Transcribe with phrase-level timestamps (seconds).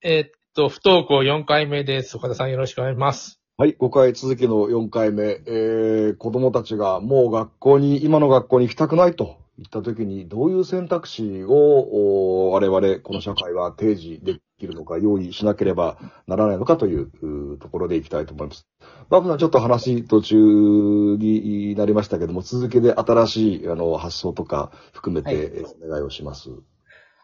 [0.00, 2.16] えーっと、不登校4回目です。
[2.16, 3.40] 岡田さんよろしくお願いします。
[3.56, 18.68] はい、5回続きの4回目、えー、子供たちがもう学校に、今の学校に行きたくないといったときに、どういう選択肢をお我々、この社会は提示できるのか、用意しなければならないのかといううーところでいきたいと思います。
[19.10, 26.50] バブさん、ちょっと話途中になりましたけども、続けて新しいあの発想とか含めて、はいえーお願いをします。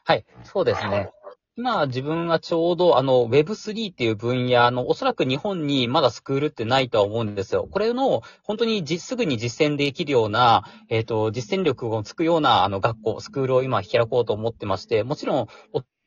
[0.03, 1.13] はい、そうですね。
[1.57, 7.69] 今、自分がちょうど、あの、Web3 っていう分野の、おそらく日本にまだスクールってないとは思うんですよ。
[7.71, 15.47] これの、本当にじすぐに実践できるような、えっ、と、実践力をつくような、あの、学校、スクールを今開こうと思ってまして、もちろん、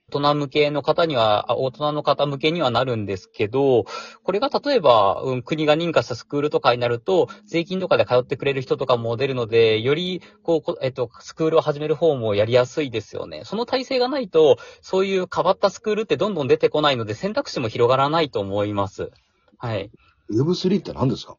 [0.09, 3.83] 大人向けの方には、大人の方向けにはなるんですけど、
[4.23, 13.41] これが例えば、うん、国が認可したスクールとかになると、税金とかで通ってくれる人とかも出るので、より、こう、えっと、スクールを始める方もやりやすいですよね。
[13.43, 19.11] その体制がないと、そういう変わったスクールってどんどん出てこないので、選択肢も広がらないと思います。
[19.57, 19.91] はい。
[20.31, 21.35] Web3 って何ですか？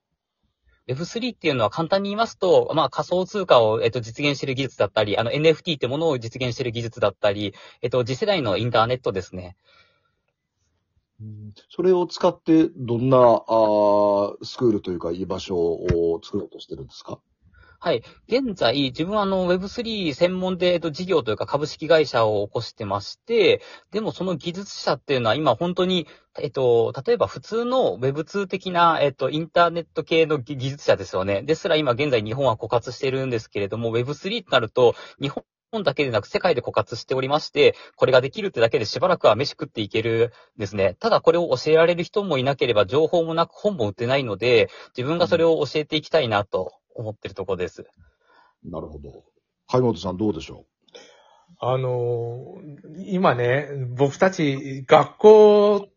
[0.89, 9.57] Web3 っていうのは簡単に言いますと、まあ仮想通貨を、えっと、実現している技術だったり、あの NFT ってものを実現している技術だったり、えっと、次世代のインターネットですね。
[11.69, 17.21] それを使って、どんな、あスクールというか、居場所を作ろうとしてるんですか？
[17.81, 18.03] はい。
[18.27, 23.63] 現在、自分はあの Web3 専門で、えっと、事業というか株式会社を起こしてまして、
[23.93, 26.09] でもその技術者っていうのは今本当に、
[26.41, 31.43] えっと、例えば普通の Web2 的な、えっと、インターネット系の技術者ですよね。
[31.43, 40.97] ですら今現在日本は枯渇してるんですけれども、Web3 となると、日本日本だけでなく世界で枯渇しておりまして、これができるってだけでしばらくは飯食っていけるんですね。
[40.99, 47.85] ただこれを教えられる人もいなければ情報もなく本も売ってないので、自分がそれを教えていきたいなと思ってるところです。
[48.65, 49.25] なるほど。
[49.69, 50.67] 海本さんどうでしょ
[51.61, 55.89] あのー今ね、僕たち学校、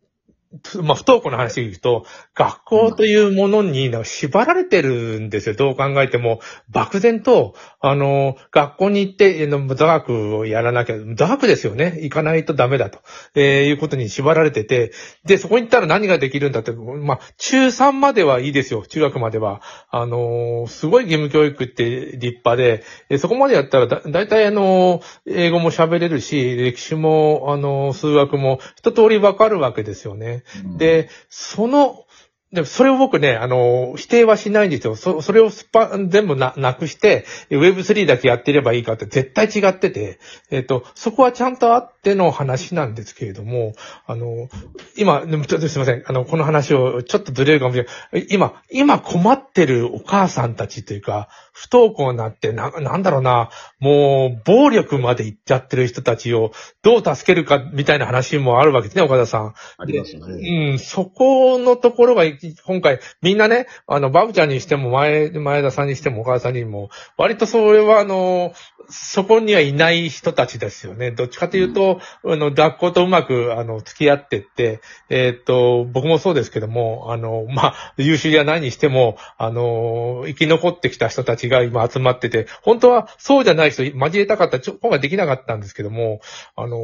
[0.82, 5.54] まあ、不登校の話で言うと、学校というものに縛られてるんですよ。
[5.54, 6.40] どう考えても。
[6.70, 11.98] 漠然と、あの学校に行って、あの座学をやらなきゃ、座学ですよね。
[12.02, 13.00] 行かないとダメだと、
[13.34, 14.92] えーいうことに縛られてて、
[15.24, 18.84] で、そこに行ったら何ができるんだって、まあ、中3まではいいですよ。
[18.86, 19.62] 中学までは。
[19.90, 30.41] あのすごい義務教育って立派で、えそこまでやったらだ、だいたいあの英語も喋れるし、歴史も、あの数学も一通りわかるわけですよね。
[30.74, 32.06] う、で、その、
[32.52, 34.94] でもそれを僕ね、あの、否定はしないんですよ。
[34.94, 40.18] そ、それをスパ、全部な、なくして、Web3 だけやってればいいかって絶対違ってて、
[40.50, 43.72] えっ、と、そこはちゃんとあっての話なんですけれども、
[44.06, 44.50] あの、
[44.98, 46.04] 今、でもちょっとすいません。
[46.06, 48.26] あの、この話をちょっとずれるかもしれない。
[48.28, 56.52] 今、今困ってるお母さんたちというか、不登校になって、な、なんだろうな、もう、暴力まで行っちゃってる人たちを
[56.82, 59.54] どう助けるか、みたいな話もあるわけですね、岡田さん。
[59.78, 60.70] ありますね。
[60.72, 62.24] うん、そこのところが、
[62.64, 68.52] 今回、みんなね、あの、バブちゃんにしても、前、前田さんにしても、お母さんにも、割とそれは、あの、
[68.90, 71.12] そこにはいない人たちですよね。
[71.12, 86.20] どっちかというと、あの、学校とうまく、あの、付き合ってって、えーっと、僕もそうですけども、あの、まあ、優秀や何にしても、あの、生き残ってきた人たちが今集まってて、本当はそうじゃない人交えたかった、ちょ今回できなかったんですけども、
[86.56, 86.76] あの、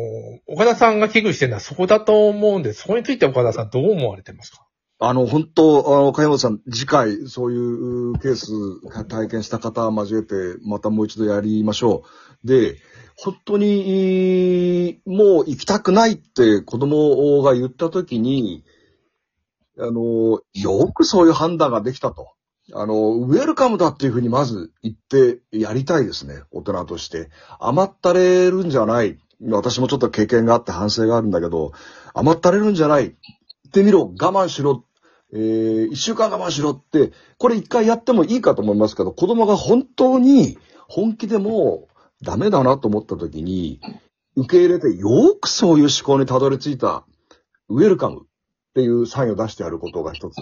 [0.47, 4.68] 岡田さんが危惧してるのはそこだと思うんで、そこについて岡田さんどう思われてますか？
[5.01, 8.49] あの、本当、あの、海本さん、次回、そういうケース、
[9.07, 10.35] 体験した方交えて、
[10.67, 12.03] またもう一度やりましょ
[12.45, 12.47] う。
[12.47, 12.77] で、
[13.17, 18.65] 本当に、もう行きたくないって子供が言ったときに、
[19.79, 22.33] あの、よくそういう判断ができたと。
[22.75, 26.43] あの、ウェルカムだっていうふうにまず言ってやりたいですね。
[26.51, 27.31] 大人として。
[27.61, 29.19] 甘ったれるんじゃない。
[29.49, 31.73] 私もちょっと経験があって反省があるんだけど、
[32.15, 33.05] 甘ったれるんじゃない。
[33.05, 33.15] 行
[33.69, 34.85] ってみろ、我慢しろ。
[35.33, 40.59] えー、一週間我慢しろって、これ一回やってもいいかと思いますけど、子供が本当に
[40.89, 41.89] 本気でも
[42.23, 43.81] ダメだなと思った時に、
[44.37, 47.05] 受け入れてよくそういう思考にたどり着いた、
[47.69, 48.27] ウェルカムっ
[48.75, 50.37] ていうサインを出してやることが一つ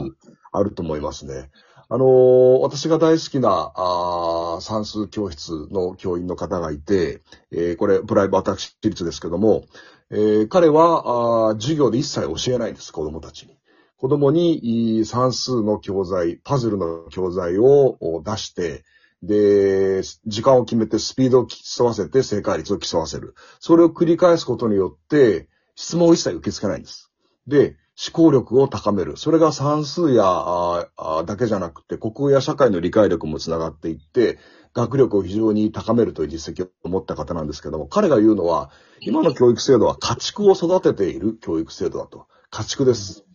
[0.53, 1.51] あると思いますね。
[1.89, 7.23] あのー私が大好きな、あ算数教室の教員の方がいて、
[7.53, 9.65] えーこれ、プライベー私立ですけども、
[10.11, 13.57] えー彼は、あ授業で一切教えないんです、子供たちに。
[13.99, 18.85] 子供に算数の教材、パズルの教材を出して、
[19.23, 23.35] で、時間を決めてスピードを競わせて正解率を競わせる。
[23.59, 27.11] それを繰り返すことによって、質問を一切受け付けないんです。
[27.47, 29.17] で、思考力を高める。
[29.17, 34.39] それが算数やああだけじゃなくて、国語や社会の理解力もつながっていって、
[34.75, 38.71] 学力を非常に高めるという実績を持った方なんですけども、彼が言うのは、
[39.01, 42.27] 今の教育制度は家畜を育てている教育制度だと。
[42.51, 43.26] 家畜です。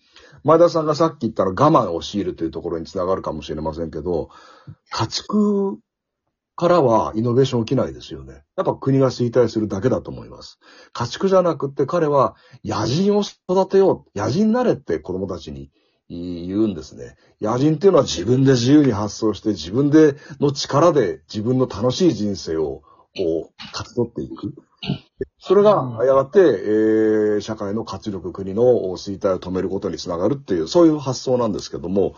[0.43, 4.29] 前田さんがさっき言ったの我慢を強いるというところにつながるかもしれませんけど、
[4.89, 5.77] 家畜
[6.55, 8.43] からはイノベーション起きないですよね。
[8.55, 10.59] やっぱ国が衰退するだけだと思います。
[10.93, 14.19] 家畜じゃなくて彼は野人を育てよう。
[14.19, 15.71] 野人なれって子供たちに
[16.07, 17.15] 言うんですね。
[17.39, 22.83] 野人っていうのは自分で自由に発想して自分での力で自分の楽しい人生を
[23.15, 24.53] こう、勝ち取っていく。
[25.37, 32.15] それが、やがて、えー社会の活力、国の衰退を止めることにつながるっていう、そういう発想なんですけども、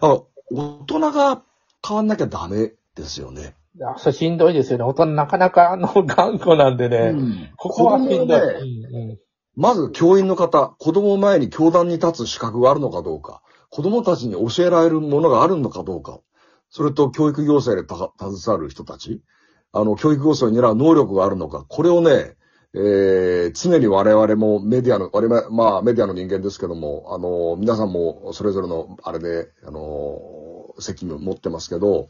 [0.00, 1.42] あ大人が
[1.86, 3.54] 変わんなきゃダメですよね。
[3.76, 4.84] いや、それしんどいですよね。
[4.84, 7.12] 大人なかなかあの頑固なんでね。
[7.14, 8.18] うんここはしんどい。
[8.18, 9.18] 子供をねうんうん
[9.54, 16.20] まず教員の方、子供を前に教壇に立つ資格があるのかどうか、子供たちに教えられるものがあるのかどうか、
[16.70, 19.20] それと教育行政でた携わる人たち、
[19.72, 22.36] あの、教育行政に担う能力があるのか、これをね、
[22.74, 30.18] えー常に我々もメディアの、我々、まあメディアの人間ですけども、あの、皆さんもそれぞれの、あれで、あの、
[30.78, 32.08] 責務持ってますけど、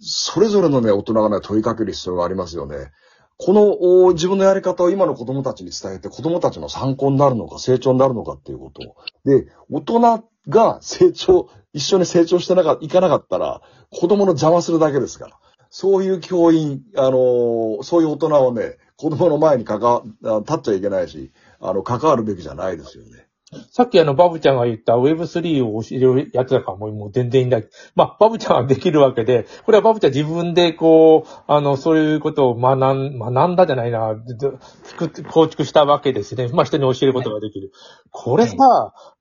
[0.00, 2.92] それぞれのね、大人がね、問いかける必要がありますよね。
[3.36, 8.80] この自分のやり方を今の子供たちに伝えて、子供たちの参考になるのか、成長になるのかっていうこと。
[9.24, 13.60] で、大人が成長、一緒に成長してなか、いかなかったら、
[13.90, 15.38] 子供の邪魔するだけですから。
[15.76, 23.26] そういう教員、あのそういう大人をね、子供の前に関わ、あ立っちゃいけないし、あの、関わるべきじゃないですよね。
[23.72, 34.14] さっきあの、バブちゃんが言った Web3 を教えるやつだからもうもう全然いない、まあ、バブちゃんはできるわけで、これはバブちゃん自分でこう、あの、そういうことを学ん、学んだじゃないな、
[35.28, 36.50] 構築したわけですね。
[36.52, 37.72] まあ、人に教えることができる。
[38.12, 38.56] これさ、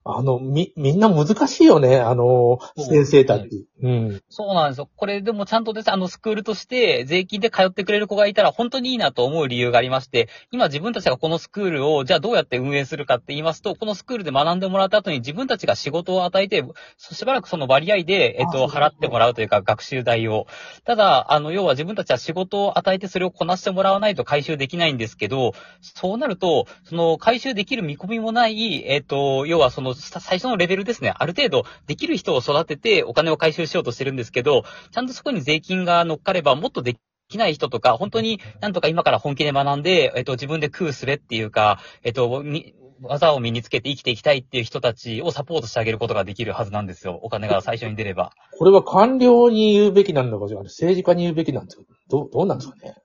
[0.05, 3.65] あの、み、みんな難しいよね、あの、先生たち。
[3.81, 4.21] うん。
[4.29, 4.89] そうなんですよ。
[4.95, 16.65] これでもちゃんとですね、あの、スクールとして税金で通ってくれる子がいたら本当にいいなと思う理由がありまして、今自分たちがこのスクールを、じゃあどうやって運営するかって言いますと、このスクールで学んでもらった後に自分たちが仕事を与えて、
[16.97, 20.47] しばらくその割合で、えっと、払ってもらうというか、学習代を。
[20.83, 31.13] ただ、あの、要は自分たちは仕事を与えてそれをこなしてもらわないと回収できないんですけど、そうなると、その回収できる見込みもない、えっ、と、要はそのさ最初のレベルですね。
[31.15, 36.97] ある程度できる人を育ててお金を回収しようとしてるんですけど、ちゃんとそこに税金が乗っかればもっとで
[37.29, 47.19] きない人とか、本当になんとか今から本気で学んで、えっ、と、自分で空すれっていうか、えっ、と、み技を身につけて生きていきたいっていう人たちをサポートしてあげることができるはずなんですよ。
[47.21, 48.31] お金が最初に出れば。
[48.57, 52.95] これは官僚に言うべきなんだか、政治家に言うべきなんですかどう、どうなんですかね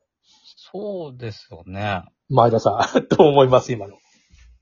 [0.73, 2.03] そうですよね。
[2.29, 3.73] 前田さん、 どう思います？
[3.73, 3.95] 今の。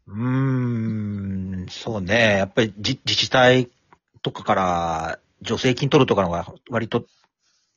[0.09, 2.37] うーん、そうね。
[2.39, 3.69] やっぱり自自治体
[4.23, 7.07] とかから助成金取るとかのが割と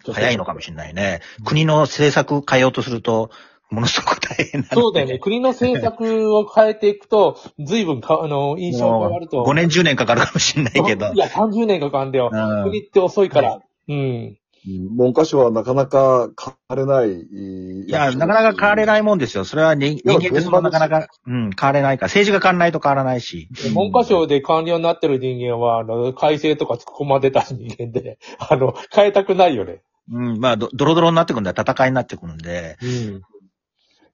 [0.06, 1.22] 早いのかもしれないね。
[1.46, 3.32] 国の政策変えようとすると、
[3.70, 5.20] ものすごく大変なんでそうだよね。
[5.20, 9.44] 国の政策を変えていくと、随分か、あの、印象が変わると。
[9.44, 11.18] 5年10年かかるかもしれないけどい。
[11.18, 12.32] や、30年かかんだよ。
[12.32, 13.60] うん国って遅いから。
[13.88, 14.39] うん。
[14.68, 17.22] うん文科省はなかなか変われない。
[17.22, 19.46] いいや、なかなか変われないもんですよ。
[19.46, 22.08] それは人人間ってそのなかなか、うん、変われないから。
[22.08, 23.50] 政治が変わらないと変わらないし。
[23.74, 29.82] 文科省で官僚になってる人間は、あの、改正とかここまで出す人間で、 あの、変えたくないよね。
[30.12, 32.78] うん、まあ、どドロドロになってくるんだ戦いになってくるんで。
[32.82, 33.22] うん。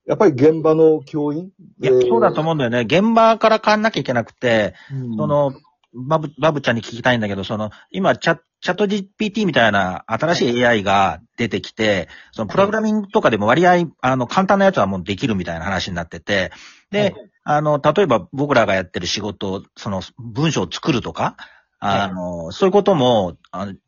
[0.06, 1.50] やっぱり現場の教員？
[1.82, 2.82] いや、そうだと思うんだよね。
[2.82, 5.54] 現場から変わんなきゃいけなくて、うんその、
[5.96, 16.52] バブ、バブちゃんに聞きたいんだけど、その、今、チャチャット GPT みたいな新しい AI が出てきて、そのプログラミングとかでも割合、あの、簡単なやつはもうできるみたいな話になってて、
[16.90, 17.14] で、はい
[17.48, 21.38] あの、例えば僕らがやってる仕事、その、文章を作るとか、
[21.78, 23.80] あの、そういうことも、あの、チ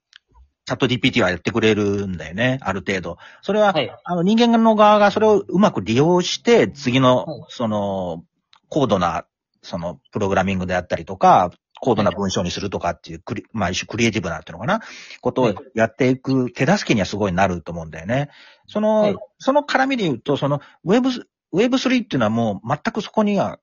[0.67, 3.17] ャット GPT はやってくれるんだよね、ある程度。
[3.41, 3.91] それは、はい。
[4.03, 8.25] あの、人間の側がそれをうまく利用して、次のはい、その、
[8.69, 9.25] 高度な、
[9.63, 11.49] その、プログラミングであったりとか、
[11.81, 14.81] 高度な文章にするとかっていうクリ、まあ一種クリエイティブなっていうのかな、
[15.21, 18.29] ことをやっていく手助けにはすごいなると思うんだよね。
[18.67, 23.59] その、はいその絡みで言うと、その、ウェブ、ウェブ3っていうのはもう全くそこには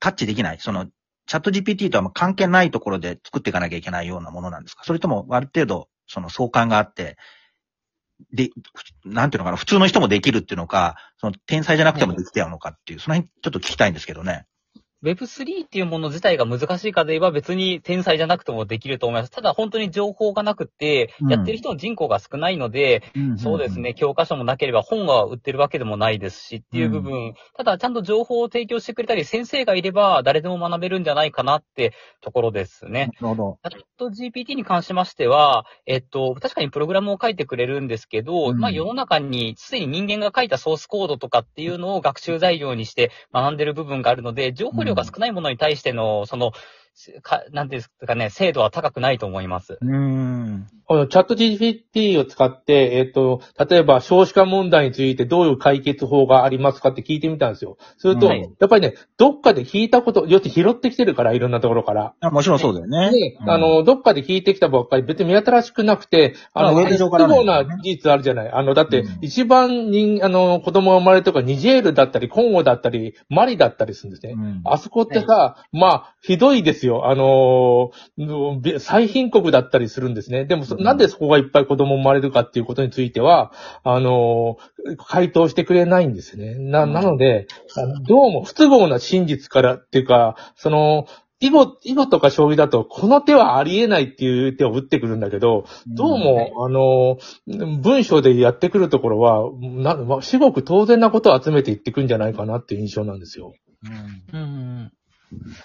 [0.00, 0.58] タッチできない。
[0.58, 0.86] その、
[1.26, 4.84] チャット GPT とはもう関係ないところで作っていかなきゃいけないようなものなんですか？
[4.84, 7.18] それとも、ある程度、その相関があって、
[8.32, 14.46] で、ふなんていうのかな、普通の人もできるっていうのか、その天才じゃなくてもできちゃうのかっていう、その辺ちょっと聞きたいんですけどね。
[15.04, 19.30] Web3 っていうもの自体が難しいかで言えば別に天才じゃなくてもできると思います。
[19.30, 23.02] ただ本当に情報がなくて、うんやってる人の人口が少ないので、
[23.36, 23.92] そうですね、。
[23.94, 33.10] 教科書もなければ本が売ってるわけでもないですしっていう部分、ただちゃんと情報を提供してくれたり、先生がいれば誰でも学べるんじゃないかなってところですね。
[33.20, 33.58] なるほど。
[33.70, 46.52] チャット GPT に関しましては、えっと、確かにプログラムを書いてくれるんですけど、うんまあ世の中にすでに人間が書いたソースコードとかっていうのを学習材料にして学んでる部分があるので、情報量が少ないものに対しての、その、
[47.22, 49.78] かなんていうんですかね、精度は高くないと思います。
[49.80, 50.66] うーん。
[50.86, 57.76] このチャット GPT を使って、えっ、と、例えば少子化問題についてどういう解決法がありますかって聞いてみたんですよ。
[57.98, 62.14] すると、はいやっぱりね、どっかで聞いたこと、よって拾ってきてるから、いろんなところから。
[62.20, 63.10] あもちろんそうだよね。
[63.10, 68.50] で、うんあ、の、どっかで聞いてきたばっかり、別に目新しくなくて、あの、不都合な事実あるじゃない。
[68.50, 74.32] あの、だってうん、一番人、あの、子供が生まれるとか、ニジェールだったり、コンゴだったり、マリだったりするんですね。
[74.32, 76.87] うんあそこってさ、まあ、ひどいですよ。
[76.90, 80.44] あのーべ最貧国だったりするんですね。
[80.44, 83.52] でもなんでそこがいっぱい子供生まれるかっていうことについては、
[83.84, 86.54] あのー回答してくれないんですね。
[86.54, 87.46] な、なので、
[88.06, 91.06] どうも不都合な真実からっていうか、その、
[91.40, 97.18] 囲碁、囲碁とか将棋だと、この手はありえないっていう手を打ってくるんだけど、どうも、あの、
[97.80, 103.52] 文章でやってくるところは、な、まあ、至極当然なことを集めていってくんじゃないかなっていう印象なんですよ。
[104.32, 104.92] うんうん。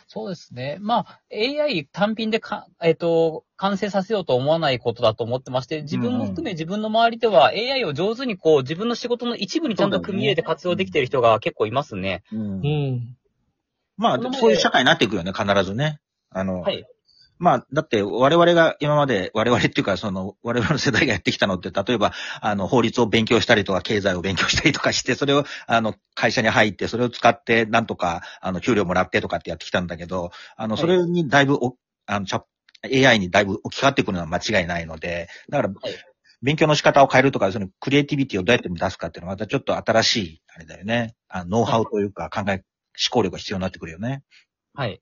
[0.08, 0.78] そうですね。
[0.80, 12.24] まあ、AI 単品でか、えっ、と、完成させようと思わないことだと思ってまして、自分も含め自分の周りでは AI を上手にこう、自分の仕事の一部にちゃんと組み入れて活用できてる人が結構いますね。
[12.32, 13.18] うんうん。
[13.98, 16.00] まあそういう社会になっていくよね、必ずね。
[16.30, 16.86] あの、はい。
[17.40, 31.76] まあ、だって我々が今まで、我々っていうか、その、我々の世代がやってきたのって、例えば、あの、法律を勉強したりとか、経済を勉強したりとかして、それを、あの、会社に入って、それを使って、なんとか、あの、給料もらってとかってやってきたんだけど、あの、はいそれにだいぶお、
[32.06, 32.44] あの、チャ
[32.86, 35.94] AI にだいぶ置き換わってくるのは間違いないので、だから、はい
[36.44, 41.16] 勉強の仕方を変えるとか、そのクリエイティビティをどうやって出すかっていうのはまたちょっと新しい、あれだよね。
[41.30, 42.64] あのノウハウというか、考え、思
[43.12, 44.24] 考力が必要になってくるよね。
[44.74, 45.02] はい。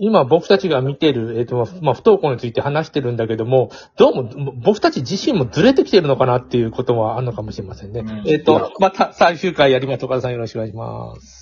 [0.00, 8.00] 今僕たちが見てる、えっ、と、まあ、不登校について話してるんだけども、どうも僕たち自身もずれてきてるのかなっていうことはあるのかもしれませんね。
[8.00, 10.04] うんえっ、と、また最終回やります。
[10.04, 11.39] 岡田さんよろしくお願いします。